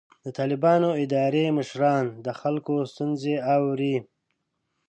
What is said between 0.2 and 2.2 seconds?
د طالبانو اداري مشران